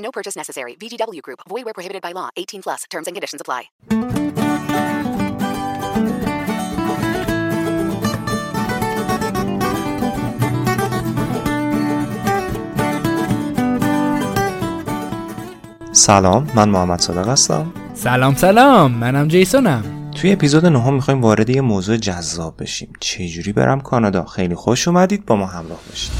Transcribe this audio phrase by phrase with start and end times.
[0.00, 0.74] No purchase necessary.
[0.74, 1.40] VGW Group.
[1.48, 2.28] Void where prohibited by law.
[2.36, 2.84] 18 plus.
[2.90, 3.70] Terms and conditions apply.
[15.92, 21.60] سلام من محمد صادق هستم سلام سلام منم جیسونم توی اپیزود نهم می‌خوایم وارد یه
[21.60, 26.12] موضوع جذاب بشیم چجوری برم کانادا خیلی خوش اومدید با ما همراه باشید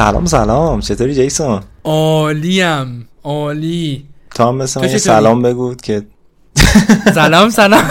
[0.00, 0.80] سلام سلام.
[0.80, 4.04] چطوری جیسون؟ عالیم عالی.
[4.34, 6.02] تو هم مثل تو من؟ سلام بگو که
[7.14, 7.84] سلام سلام.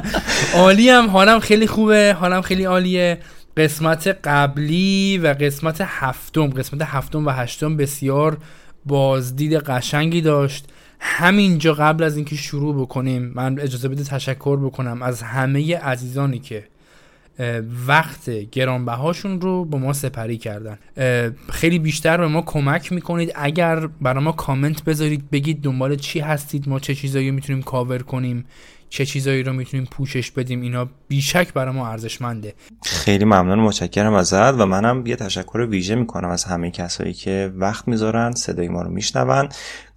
[0.54, 2.16] عالیم حالم خیلی خوبه.
[2.20, 3.18] حالم خیلی عالیه.
[3.56, 8.38] قسمت قبلی و قسمت هفتم قسمت هفتم و هشتم بسیار
[8.86, 10.64] بازدید قشنگی داشت.
[11.00, 16.64] همینجا قبل از اینکه شروع بکنیم من اجازه بده تشکر بکنم از همه عزیزانی که
[17.86, 20.78] وقت گرانبهاشون رو با ما سپری کردن.
[21.50, 23.32] خیلی بیشتر به ما کمک می‌کنید.
[23.34, 28.44] اگر برای ما کامنت بذارید بگید دنبال چی هستید ما چه چیزایی می‌تونیم کاور کنیم
[28.88, 32.54] چه چیزایی رو می‌تونیم پوشش بدیم اینا بیشک برای ما ارزشمنده.
[32.84, 37.88] خیلی ممنون متشکرم ازت و منم یه تشکر ویژه می‌کنم از همه کسایی که وقت
[37.88, 39.48] می‌ذارن صدای ما رو میشنون.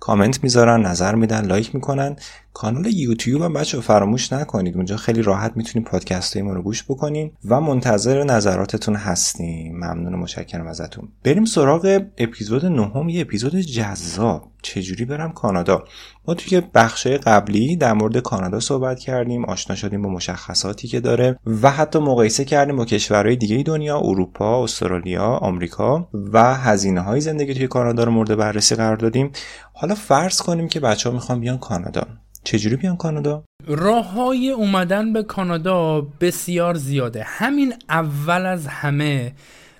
[0.03, 2.15] کامنت می‌ذارن نظر میدن لایک می‌کنن.
[2.53, 4.75] کانال یوتیوب هم بچه‌ها فراموش نکنید.
[4.75, 9.75] اونجا خیلی راحت می‌تونید پادکست های ما رو گوش بکنین و منتظر نظراتتون هستیم.
[9.75, 11.09] ممنون و متشکرم ازتون.
[11.23, 13.09] بریم سراغ اپیزود نهم.
[13.09, 14.43] یه اپیزود جذاب.
[14.61, 15.83] چجوری برم کانادا؟
[16.27, 19.45] ما توی بخشای قبلی در مورد کانادا صحبت کردیم.
[19.45, 24.63] آشنا شدیم با مشخصاتی که داره و حتی مقایسه کردیم با کشورهای دیگه دنیا اروپا
[24.63, 29.31] استرالیا آمریکا و هزینه های زندگی توی کانادا رو مورد بررسی قرار دادیم.
[29.73, 32.07] حالا فرض کنیم که بچه ها می‌خوان بیان کانادا.
[32.43, 37.23] چجوری بیان کانادا؟ راه های اومدن به کانادا بسیار زیاده.
[37.25, 39.33] همین اول از همه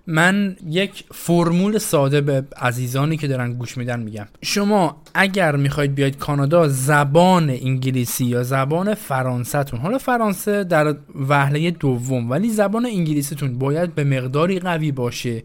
[0.08, 4.26] من یک فرمول ساده به عزیزانی که دارن گوش میدن میگم.
[4.42, 12.30] شما اگر می‌خواید بیاید کانادا زبان انگلیسی یا زبان فرانسهتون حالا فرانسه در وهله دوم
[12.30, 15.44] ولی زبان انگلیسیتون باید به مقداری قوی باشه.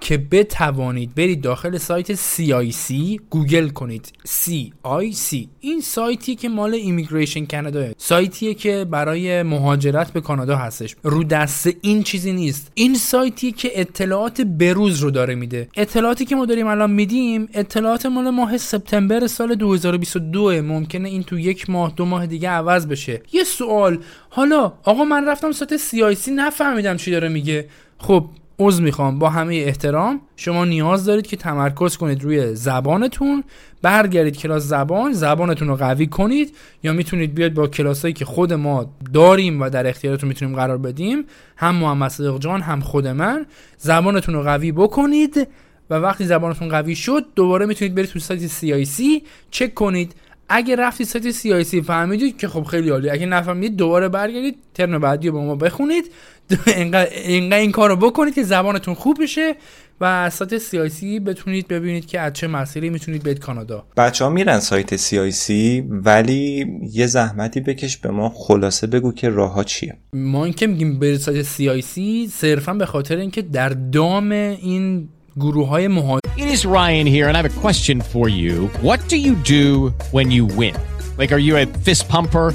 [0.00, 2.92] که بتوانید برید داخل سایت CIC
[3.30, 10.56] گوگل کنید CIC این سایتی که مال immigration کانادا سایتیه که برای مهاجرت به کانادا
[10.56, 10.96] هستش.
[11.02, 12.72] رو دست این چیزی نیست.
[12.74, 15.68] این سایتی که اطلاعات بروز رو داره میده.
[15.76, 21.38] اطلاعاتی که ما داریم الان میدیم اطلاعات مال ماه سپتامبر سال 2022 ممکنه این تو
[21.38, 23.22] یک ماه دو ماه دیگه عوض بشه.
[23.32, 23.98] یه سوال.
[24.30, 27.68] حالا آقا من رفتم سایت CIC نفهمیدم چی داره میگه.
[27.98, 28.26] خب
[28.58, 29.18] عذر می‌خوام.
[29.18, 33.44] با همه احترام شما نیاز دارید که تمرکز کنید روی زبانتون
[33.82, 38.94] برگردید کلاس زبان زبانتون رو قوی کنید یا می‌تونید بیاید با کلاسایی که خود ما
[39.14, 41.24] داریم و در اختیارتون می‌تونیم قرار بدیم
[41.56, 43.46] هم محمد صادق جان هم خود من
[43.78, 45.48] زبانتون رو قوی بکنید
[45.90, 49.02] و وقتی زبانتون قوی شد دوباره می‌تونید برید تو سایت CIC
[49.50, 50.14] چک کنید.
[50.48, 55.28] اگه رفتید سایت CIC فهمیدید که خب خیلی عالی اگه نفهمیدید دوباره برگردید ترم بعدی
[55.28, 56.04] رو با ما بخونید.
[56.66, 59.54] اینقدر اینقدر این کار رو بکنید که زبانتون خوب بشه
[60.00, 64.30] و از سایت CIC بتونید ببینید که از چه مسیری می‌تونید برید کانادا بچه ها
[64.30, 65.50] میرن سایت CIC
[65.88, 70.98] ولی یه زحمتی بکش به ما خلاصه بگو که راه ها چیه ما اینکه میگیم
[70.98, 72.00] برید سایت CIC
[72.30, 77.36] صرفا به خاطر اینکه در دام این گروه های مهاجرت It is Ryan here, and
[77.36, 78.68] I have a question for you.
[78.80, 80.74] What do you do when you win?
[81.18, 82.54] Like, are you a fist pumper?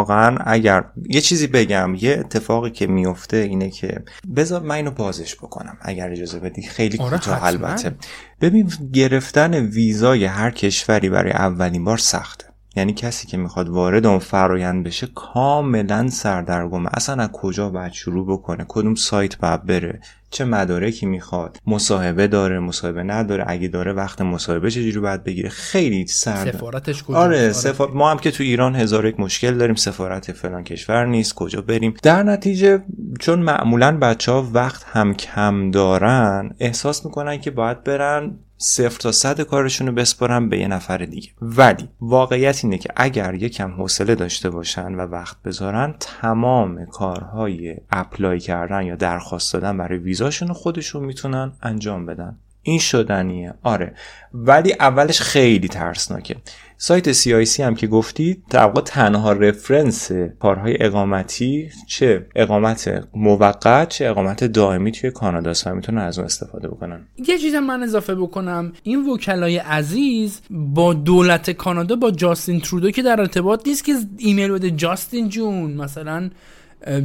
[0.01, 4.03] واقعا اگر یه چیزی بگم یه اتفاقی که میفته اینه که
[4.35, 6.61] بذار من اینو بازش بکنم اگر اجازه بدی.
[6.61, 7.43] خیلی آره، کوتاه.
[7.43, 7.95] البته.
[8.41, 12.45] ببین گرفتن ویزای هر کشوری برای اولین بار سخته.
[12.75, 16.89] یعنی کسی که می‌خواد وارد اون فرایند بشه کاملا سردرگمه.
[16.93, 20.01] اصلا از کجا باید شروع بکنه؟ کدوم سایت باید بره؟
[20.31, 21.57] چه مدارکی می‌خواد.
[21.67, 23.43] مصاحبه داره مصاحبه نداره.
[23.47, 26.51] اگه داره وقت مصاحبه چجوری باید بگیره؟ خیلی سرد.
[26.51, 27.51] سفارتش کجاست؟ آره آره.
[27.51, 27.87] سفا...
[27.87, 29.75] ما هم که تو ایران هزار یک مشکل داریم.
[29.75, 31.33] سفارت فلان کشور نیست.
[31.35, 32.83] کجا بریم؟ در نتیجه
[33.19, 39.11] چون معمولا بچه ها وقت هم کم دارن احساس می‌کنن که باید برن صفر تا
[39.11, 41.29] صد کارشون رو بسپارن به یه نفر دیگه.
[41.41, 48.39] ولی واقعیت اینه که اگر یکم حوصله داشته باشن و وقت بذارن تمام کارهای اپلای
[48.39, 52.37] کردن یا درخواست دادن برای ویزاشون رو خودشون می‌تونن انجام بدن.
[52.61, 53.53] این شدنیه.
[53.63, 53.95] آره.
[54.33, 56.35] ولی اولش خیلی ترسناکه.
[56.83, 64.43] سایت CIC هم که گفتی واقع تنها reference کارهای اقامتی چه اقامت موقت چه اقامت
[64.43, 67.07] دائمی توی کاناداست و می‌تونن از اون استفاده بکنن.
[67.27, 68.73] یه چیزم من اضافه بکنم.
[68.83, 74.51] این وکلای عزیز با دولت کانادا با جاستین ترودو که در ارتباط نیست که ایمیل
[74.51, 75.73] بده جاستین جون.
[75.73, 76.29] مثلا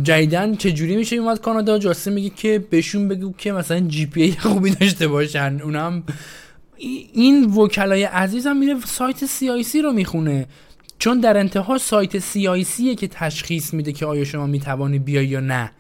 [0.03, 5.09] جدیدن چجوری میشه اومد کانادا؟ جاستین میگه که بهشون بگو که مثلا GPA خوبی داشته
[5.09, 5.61] باشن.
[5.65, 6.03] اونم
[6.79, 10.47] این وکلای عزیز هم میره سایت CIC رو می‌خونه.
[10.99, 15.71] چون در انتها سایت CIC که تشخیص میده که آیا شما می‌توانی بیای یا نه.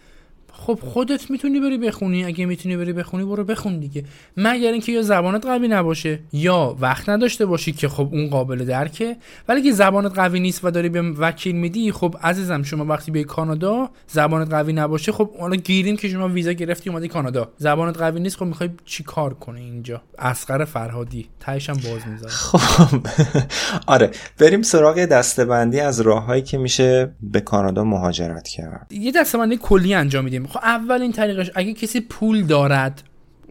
[0.58, 4.04] خب خودت می‌تونی بری بخونی اگه می‌تونی بری بخونی برو بخون دیگه.
[4.36, 9.16] مگر اینکه یا زبانت قوی نباشه یا وقت نداشته باشی که خب اون قابل درکه.
[9.48, 13.24] ولی که زبانت قوی نیست و داری به وکیل میدی خب عزیزم شما وقتی به
[13.24, 15.12] کانادا زبانت قوی نباشه.
[15.12, 17.48] خب حالا گیریم که شما ویزا گرفتی اومدی کانادا.
[17.58, 21.28] زبانت قوی نیست خب می‌خوای چی کار کنی اینجا؟ اسقر فرهادی.
[21.40, 23.06] تهش هم باز می‌ذاره خب.
[23.94, 28.92] آره بریم سراغ دستبندی از راههایی که میشه به کانادا مهاجرت کرد.
[28.92, 30.45] یه دستبندی کلی انجام میدیم.
[30.46, 33.02] خب اولین طریقش اگه کسی پول دارد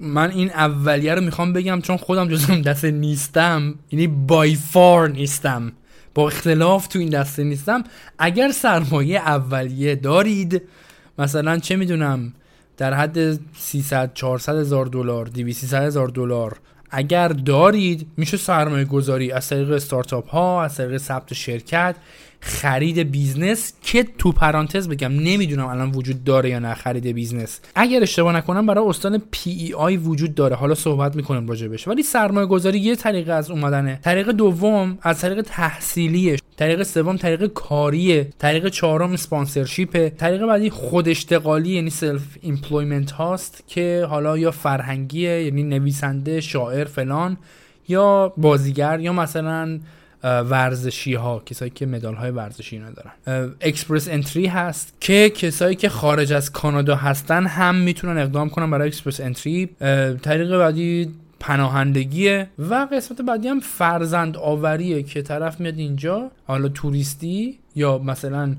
[0.01, 5.71] من این اولیه رو می‌خوام بگم چون خودم اون دسته نیستم یعنی بای فار نیستم.
[6.13, 7.83] با اختلاف تو این دسته نیستم.
[8.19, 10.61] اگر سرمایه اولیه دارید
[11.19, 12.33] مثلا چه می‌دونم
[12.77, 16.59] در حد 300 400 هزار دلار 200 300 هزار دلار
[16.91, 21.95] اگر دارید میشه سرمایه گذاری از طریق استارتاپ ها از طریق ثبت شرکت.
[22.39, 27.59] خرید business که تو پرانتز بگم نمی‌دونم الان وجود داره یا نه خرید business.
[27.75, 30.55] اگر اشتباه نکنم برای استان PEI وجود داره.
[30.55, 31.87] حالا صحبت می‌کنیم راجبش.
[31.87, 33.99] ولی سرمایه گذاری یه طریقه از اومدنه.
[34.03, 36.37] طریق دوم از طریق تحصیلیه.
[36.57, 38.29] طریق سوم طریق کاریه.
[38.39, 44.51] طریق چهارم sponsorship ه طریق بعدی خود اشتغالی یعنی self employment هاست که حالا یا
[44.51, 47.37] فرهنگیه یعنی نویسنده شاعر فلان
[47.87, 49.79] یا بازیگر یا مثلا
[50.25, 55.89] ورزشی ها کسایی که مدال های ورزشی اینا دارن Express Entry هست که کسایی که
[55.89, 59.69] خارج از کانادا هستن هم می‌تونن اقدام کنن برای Express Entry
[60.21, 67.59] طریق بعدی پناهندگیه و قسمت بعدی هم فرزند آوریه که طرف میاد اینجا حالا توریستی
[67.75, 68.55] یا مثلا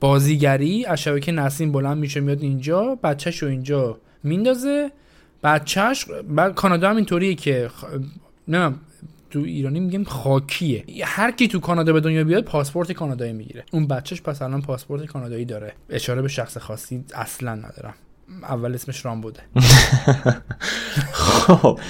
[0.00, 4.90] بازیگری از شبکه نسیم بلند میشه میاد اینجا بچهش رو اینجا میندازه.
[5.42, 7.84] بچهش بعد کانادا هم اینطوریه که خ...
[8.48, 8.74] نه
[9.30, 10.84] تو ایرانی میگیم خاکیه.
[11.04, 13.64] هر کی تو کانادا به دنیا بیاد پاسپورت کانادایی می‌گیره.
[13.72, 15.72] اون بچهش پس الان پاسپورت کانادایی داره.
[15.90, 17.94] اشاره به شخص خاصی اصلا ندارم.
[18.42, 19.40] اول اسمش رام بوده.
[21.12, 21.80] خب.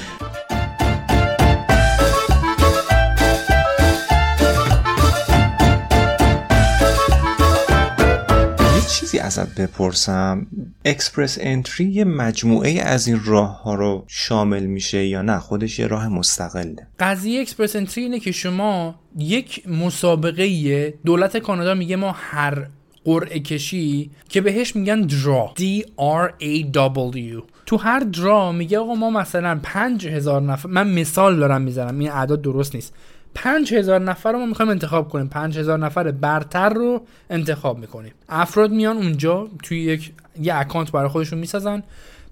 [8.90, 10.46] چیزی ازت بپرسم.
[10.84, 15.86] Express Entry یه مجموعه از این راه ها رو شامل میشه یا نه؟ خودش یه
[15.86, 16.86] راه مستقله.
[16.98, 22.66] قضیه Express Entry اینه که شما یک مسابقه دولت کانادا میگه ما هر
[23.04, 27.42] قرعه کشی که بهش میگن draw D R A W.
[27.66, 32.10] تو هر draw میگه آقا ما مثلا پنج هزار نفر من مثال دارم می‌زنم این
[32.10, 32.94] اعداد درست نیست.
[33.34, 35.28] پنج هزار نفر رو ما می‌خوایم انتخاب کنیم.
[35.28, 38.12] پنج هزار نفر برتر رو انتخاب می‌کنیم.
[38.28, 41.82] افراد میان اونجا توی یک یه اکانت برای خودشون می‌سازن.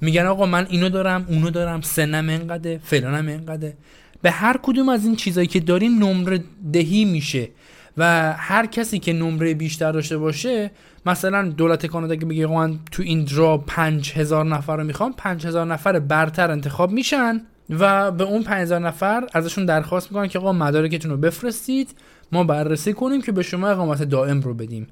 [0.01, 3.77] میگن آقا من اینو دارم اونو دارم سنم انقدره فلانم انقدره
[4.23, 7.49] به هر کدوم از این چیزایی که دارین نمره دهی میشه
[7.97, 10.71] و هر کسی که نمره بیشتر داشته باشه
[11.07, 15.47] مثلا دولت کانادا که آقا من تو این درا پنج هزار نفر رو می‌خوام پنج
[15.47, 17.41] هزار نفر برتر انتخاب میشن.
[17.71, 21.95] و به اون 5000 نفر ازشون درخواست می‌کنن که آقا مدارکتون رو بفرستید
[22.33, 24.87] ما بررسی کنیم که به شما اقامت دائم رو بدیم.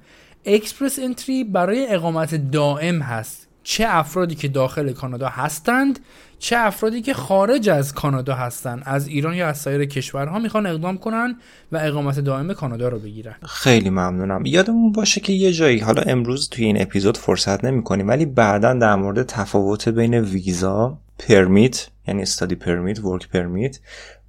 [0.44, 3.48] Express Entry برای اقامت دائم هست.
[3.62, 5.98] چه افرادی که داخل کانادا هستند؟
[6.38, 10.98] چه افرادی که خارج از کانادا هستند از ایران یا از سایر کشورها می‌خوان اقدام
[10.98, 11.36] کنن
[11.72, 13.34] و اقامت دائم کانادا رو بگیرن.
[13.42, 14.46] خیلی ممنونم.
[14.46, 18.74] یادمون باشه که یه جایی حالا امروز توی این اپیزود فرصت نمی کنیم ولی بعدا
[18.74, 23.78] در مورد تفاوت بین ویزا permit یعنی study permit work permit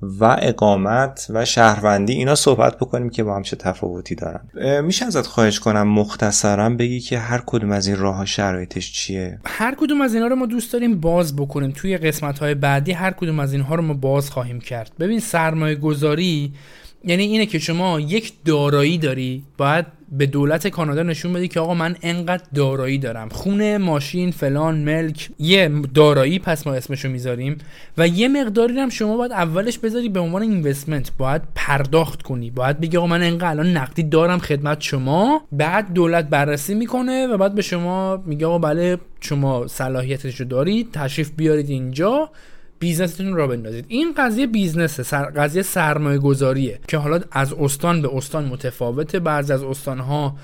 [0.02, 4.42] و اقامت و شهروندی اینا صحبت بکنیم که با هم چه تفاوتی دارن.
[4.82, 9.76] میشه ازت خواهش کنم مختصرا بگی که هر کدوم از این راه شرایطش چیه؟ هر
[9.76, 11.72] کدوم از اینا رو ما دوست داریم باز بکنیم.
[11.72, 14.92] توی قسمت های بعدی هر کدوم از اینها رو ما باز خواهیم کرد.
[15.00, 16.54] ببین سرمایه گذاری
[17.08, 21.74] یعنی اینه که شما یک دارایی داری باید به دولت کانادا نشون بدی که آقا
[21.74, 23.30] من انقدر دارایی دارم.
[23.30, 27.58] خونه ماشین فلان ملک یه دارایی پس ما اسمشو می‌ذاریم
[27.98, 32.52] و یه مقداری هم شما باید اولش بذاری به عنوان اینوستمنت باید پرداخت کنی.
[32.52, 35.42] باید بگی آقا من انقدر الان نقدی دارم خدمت شما.
[35.52, 40.92] بعد دولت بررسی می‌کنه و بعد به شما میگه آقا بله شما صلاحیتش رو دارید
[40.94, 42.30] تشریف بیارید اینجا.
[42.80, 43.86] بیزنستون را بندازید.
[43.88, 45.24] این قضیه بیزنسه سر...
[45.24, 49.20] قضیه سرمایه گذاریه که حالا از استان به استان متفاوته.
[49.20, 50.36] بعضی از استانها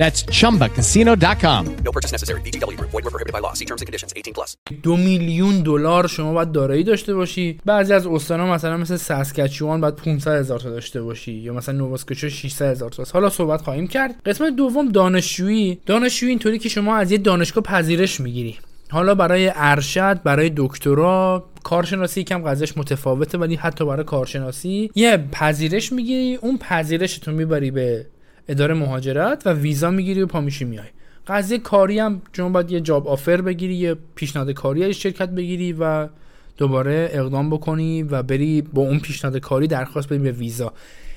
[0.00, 1.62] That's chumbacasino.com.
[1.84, 2.40] No purchase necessary.
[2.78, 2.90] Group.
[2.90, 3.52] Void were prohibited by law.
[3.52, 4.12] See terms and conditions.
[4.16, 4.56] 18 plus.
[4.82, 9.94] دو میلیون دلار شما باید دارایی داشته باشی بعضی از استانها مثلا مثل ساسکچوان باید
[9.94, 14.14] 500 هزار تا داشته باشی یا مثلا نوواسکوچو 600 هزار تا حالا صحبت خواهیم کرد
[14.26, 18.58] قسمت دوم دانشجویی دانشجویی اینطوری که شما از یه دانشگاه پذیرش می‌گیری
[18.90, 25.92] حالا برای ارشد برای دکترا کارشناسی یکم قضیهش متفاوته ولی حتی برای کارشناسی یه پذیرش
[25.92, 28.06] می‌گیری اون پذیرشتو می‌بری به
[28.48, 30.86] اداره مهاجرت و ویزا می‌گیری و پا میشی میای.
[31.26, 35.72] قضیه کاری هم شما باید یه جاب آفر بگیری یه پیشنهاد کاری از شرکت بگیری
[35.72, 36.08] و
[36.56, 40.72] دوباره اقدام بکنی و بری با اون پیشنهاد کاری درخواست بدی به ویزا.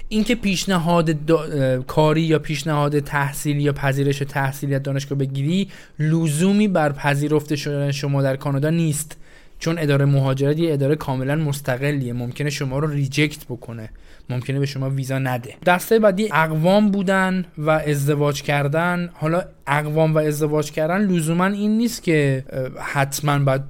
[0.09, 1.81] اینکه پیشنهاد دا...
[1.81, 8.21] کاری یا پیشنهاد تحصیل یا پذیرش تحصیلی از دانشگاه بگیری لزومی بر پذیرفته شدن شما
[8.21, 9.17] در کانادا نیست.
[9.59, 13.89] چون اداره مهاجرت یه اداره کاملا مستقلیه ممکنه شما رو ریجکت بکنه.
[14.29, 15.53] ممکنه به شما ویزا نده.
[15.65, 19.09] دسته بعدی اقوام بودن و ازدواج کردن.
[19.13, 22.45] حالا اقوام و ازدواج کردن لزوما این نیست که
[22.79, 23.61] حتما باید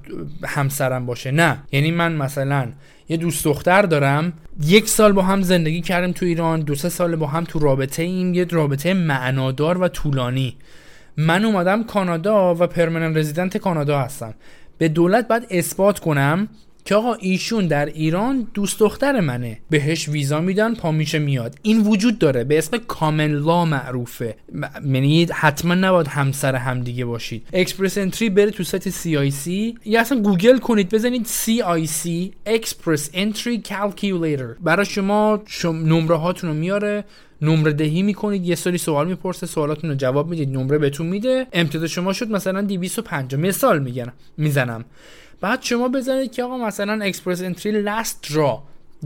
[0.44, 1.30] همسرم باشه.
[1.30, 1.58] نه.
[1.72, 2.68] یعنی من مثلا
[3.08, 4.32] یه دوست دختر دارم
[4.62, 8.02] یک سال با هم زندگی کردیم تو ایران دو سه سال با هم تو رابطه
[8.02, 10.56] ایم یه رابطه معنادار و طولانی.
[11.16, 14.34] من اومدم کانادا و permanent resident کانادا هستم.
[14.78, 16.48] به دولت باید اثبات کنم
[16.86, 19.58] که آقا ایشون در ایران دوست دختر منه.
[19.70, 21.58] بهش ویزا میدن پا میشه میاد.
[21.62, 22.44] این وجود داره.
[22.44, 24.36] به اسم common law معروفه.
[24.84, 27.46] یعنی حتما نباید همسر همدیگه باشید.
[27.52, 29.48] Express Entry بره تو سایت CIC
[29.84, 32.08] یا اصلا گوگل کنید بزنید CIC
[32.46, 35.76] Express Entry calculator برای شما شم...
[35.76, 37.04] نمره هاتون رو میاره.
[37.42, 38.46] نمره دهی می‌کنید.
[38.46, 40.56] یه سری سوال می‌پرسه سوالاتون رو جواب می‌دید.
[40.56, 41.46] نمره بهتون میده.
[41.52, 44.84] امتیاز شما شد مثلا 250 مثال میگن می‌زنم.
[45.40, 48.62] بعد شما بزنید که آقا مثلا Express Entry last draw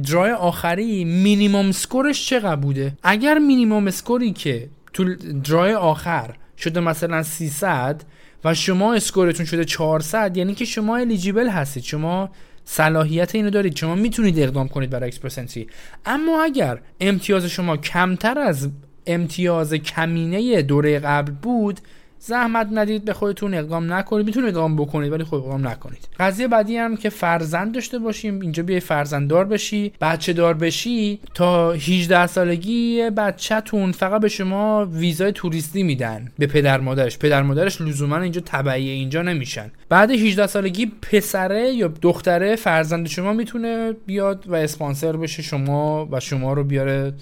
[0.09, 5.14] draw ی آخری minimum score ش چقدر بوده؟ اگر minimum score ی که تو
[5.45, 8.02] draw ی آخر شده مثلا 300
[8.44, 11.82] و شما score تون شده 400 یعنی که شما eligible هستید.
[11.82, 12.30] شما
[12.64, 13.76] صلاحیت اینو دارید.
[13.76, 15.66] شما می‌تونید اقدام کنید برای Express Entry
[16.06, 18.68] اما اگر امتیاز شما کمتر از
[19.06, 21.80] امتیاز کمینه دوره قبل بود
[22.21, 24.27] زحمت ندید به خودتون اقدام نکنید.
[24.27, 26.09] می‌تونید اقدام بکنید ولی خود اقدام نکنید.
[26.21, 28.41] قضیه بعدی هم که فرزند داشته باشیم.
[28.41, 31.21] اینجا بیای فرزنددار بشی بچه دار بشی.
[31.35, 36.33] تا 18 سالگی بچهتون فقط به شما ویزای توریستی میدن.
[36.39, 37.19] به پدر مادرش.
[37.19, 39.71] پدر مادرش لزوما اینجا تبعیه اینجا نمیشن.
[39.89, 46.21] بعد 18 سالگی پسره یا دختره فرزند شما می‌تونه بیاد و اسپانسر بشه شما و
[46.21, 47.12] شما رو بیاره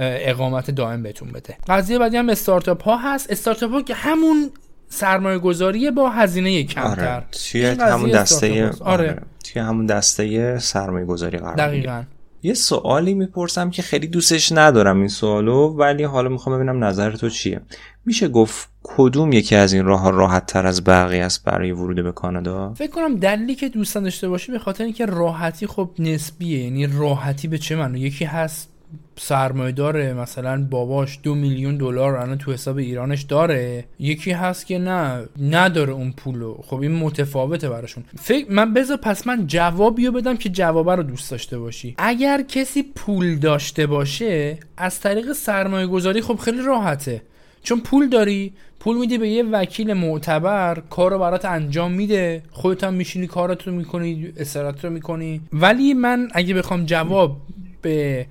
[0.00, 1.56] اقامت دائم بهتون بده.
[1.68, 3.30] قضیه بعدی هم استارتاپ ها هست.
[3.30, 4.50] استارتاپ ها که همون
[4.88, 7.14] سرمایه گذاری با هزینه کمتر.
[7.14, 7.24] آره.
[7.50, 9.22] توی همون دسته آره.
[9.44, 12.02] توی همون دسته سرمایه گذاری قرار دقیقاً.
[12.42, 17.28] یه سوالی می‌پرسم که خیلی دوستش ندارم این سوالو ولی حالا می‌خوام ببینم نظر تو
[17.28, 17.60] چیه؟
[18.04, 22.04] میشه گفت کدوم یکی از این راه ها راحت تر از بقیه است برای ورود
[22.04, 26.64] به کانادا؟ فکر کنم دلیلی که دوستان داشته باشی به خاطر اینکه راحتی خب نسبیه.
[26.64, 28.68] یعنی راحتی به چه معنی؟ یکی هست
[29.18, 30.12] سرمایه داره.
[30.12, 33.84] مثلا باباش دو میلیون دلار الان تو حساب ایرانش داره.
[33.98, 36.58] یکی هست که نه نداره اون پولو.
[36.62, 38.04] خب این متفاوته براشون.
[38.18, 41.94] فکر من بذار پس من جوابیو بدم که جوابه رو دوست داشته باشی.
[41.98, 47.22] اگر کسی پول داشته باشه از طریق سرمایه گذاری خب خیلی راحته.
[47.62, 52.42] چون پول داری پول میدی به یه وکیل معتبر کار رو برات انجام میده.
[52.50, 55.40] خودت هم میشینی کارتو می‌کنی استراحت رو می‌کنی.
[55.52, 57.40] ولی من اگه بخوام جواب
[57.82, 58.26] به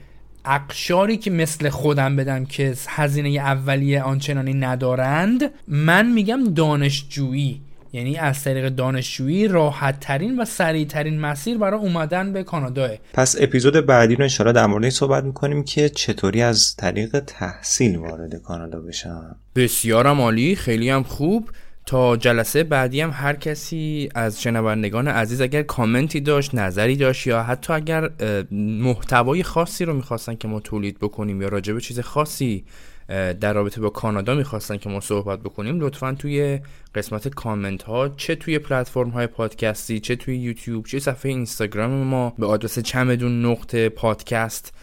[0.48, 7.62] اقشاری که مثل خودم بدم که هزینه اولیه آنچنانی ندارند من میگم دانشجویی.
[7.94, 12.89] یعنی از طریق دانشجویی راحت ترین و سریع ترین مسیر برای اومدن به کانادا.
[13.13, 18.42] پس اپیزود بعدی رو انشاءالله در مورد صحبت می‌کنیم که چطوری از طریق تحصیل وارد
[18.42, 19.36] کانادا بشم.
[19.56, 21.50] بسیارم عالی خیلی هم خوب.
[21.88, 27.44] تا جلسه بعدی هم هر کسی از شنوندگان عزیز اگر کامنتی داشت نظری داشت یا
[27.44, 28.10] حتی اگر
[28.51, 32.65] محتوای خاصی رو می‌خواستن که ما تولید بکنیم یا راجع به چیز خاصی
[33.08, 36.60] در رابطه با کانادا می‌خواستن که ما صحبت بکنیم لطفا توی
[36.96, 42.34] قسمت کامنت ها چه توی پلتفرم های پادکستی چه توی یوتیوب چه صفحه اینستاگرام ما
[42.39, 44.74] به آدرس چمدون نقطه پادکست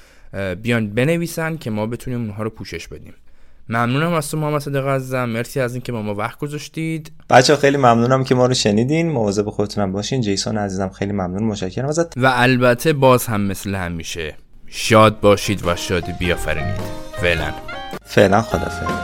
[0.63, 3.15] بیان بنویسن که ما بتونیم اونها رو پوشش بدیم.
[3.69, 5.25] ممنونم از تو محمد صادق عزیزم.
[5.25, 7.13] مرسی از اینکه با ما وقت گذاشتید.
[7.31, 9.11] بچه خیلی ممنونم که ما رو شنیدین.
[9.11, 10.21] مواظب خودتونم باشین.
[10.21, 11.45] جیسون عزیزم خیلی ممنون.
[11.45, 12.19] متشکرم ازت.
[12.19, 14.35] و البته باز هم مثل همیشه
[14.67, 16.81] شاد باشید و شادی بیافرینید.
[17.21, 17.53] فعلا.
[18.05, 19.04] فعلا خدافظ.